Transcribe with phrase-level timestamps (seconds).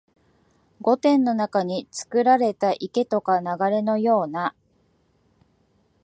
[0.81, 4.55] 御殿の中につくられた池とか流れのような、